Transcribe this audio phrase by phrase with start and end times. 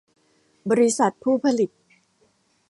[0.69, 1.69] บริษัทผู้ผลิต